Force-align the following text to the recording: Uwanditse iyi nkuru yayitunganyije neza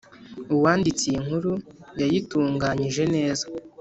Uwanditse 0.53 1.03
iyi 1.07 1.19
nkuru 1.25 1.53
yayitunganyije 1.99 3.03
neza 3.15 3.45